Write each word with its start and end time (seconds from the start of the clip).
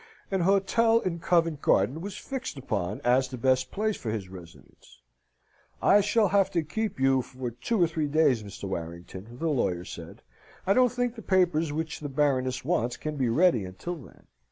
An 0.31 0.41
hotel 0.41 0.99
in 1.01 1.19
Covent 1.19 1.61
Garden 1.61 2.01
was 2.01 2.17
fixed 2.17 2.57
upon 2.57 3.01
as 3.01 3.27
the 3.27 3.37
best 3.37 3.69
place 3.69 3.95
for 3.95 4.09
his 4.09 4.29
residence. 4.29 4.99
"I 5.79 6.01
shall 6.01 6.29
have 6.29 6.49
to 6.53 6.63
keep 6.63 6.99
you 6.99 7.21
for 7.21 7.51
two 7.51 7.79
or 7.83 7.85
three 7.85 8.07
days, 8.07 8.41
Mr. 8.41 8.63
Warrington," 8.63 9.37
the 9.37 9.49
lawyer 9.51 9.85
said. 9.85 10.23
"I 10.65 10.73
don't 10.73 10.91
think 10.91 11.13
the 11.13 11.21
papers 11.21 11.71
which 11.71 11.99
the 11.99 12.09
Baroness 12.09 12.65
wants 12.65 12.97
can 12.97 13.15
be 13.15 13.29
ready 13.29 13.63
until 13.63 13.93
then. 13.95 14.25